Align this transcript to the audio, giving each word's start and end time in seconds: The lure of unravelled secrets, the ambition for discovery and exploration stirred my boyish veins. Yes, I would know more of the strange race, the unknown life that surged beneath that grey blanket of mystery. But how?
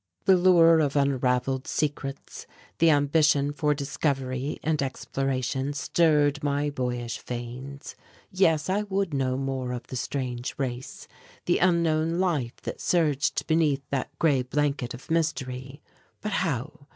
The 0.25 0.35
lure 0.35 0.79
of 0.79 0.95
unravelled 0.95 1.67
secrets, 1.67 2.47
the 2.79 2.89
ambition 2.89 3.53
for 3.53 3.75
discovery 3.75 4.57
and 4.63 4.81
exploration 4.81 5.73
stirred 5.73 6.43
my 6.43 6.71
boyish 6.71 7.19
veins. 7.21 7.95
Yes, 8.31 8.67
I 8.67 8.81
would 8.81 9.13
know 9.13 9.37
more 9.37 9.73
of 9.73 9.85
the 9.85 9.95
strange 9.95 10.55
race, 10.57 11.07
the 11.45 11.59
unknown 11.59 12.17
life 12.17 12.55
that 12.63 12.81
surged 12.81 13.45
beneath 13.45 13.83
that 13.91 14.17
grey 14.17 14.41
blanket 14.41 14.95
of 14.95 15.11
mystery. 15.11 15.83
But 16.19 16.31
how? 16.31 16.87